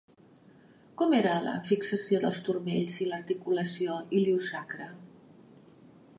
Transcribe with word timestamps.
Com 1.01 1.11
era 1.17 1.33
la 1.47 1.53
fixació 1.67 2.21
dels 2.25 2.41
turmells 2.47 2.97
i 3.07 3.09
l'articulació 3.11 4.01
iliosacra? 4.23 4.91